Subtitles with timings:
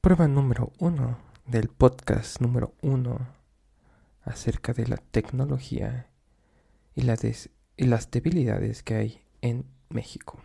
[0.00, 3.18] Prueba número uno del podcast número uno
[4.22, 6.08] acerca de la tecnología
[6.94, 10.40] y, y las debilidades que hay en México.